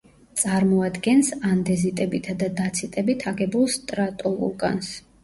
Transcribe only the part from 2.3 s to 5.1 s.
და დაციტებით აგებულ სტრატოვულკანს.